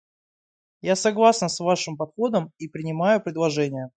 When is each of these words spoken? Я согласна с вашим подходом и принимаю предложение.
Я 0.81 0.95
согласна 0.95 1.47
с 1.47 1.59
вашим 1.59 1.95
подходом 1.95 2.51
и 2.57 2.67
принимаю 2.67 3.21
предложение. 3.21 3.89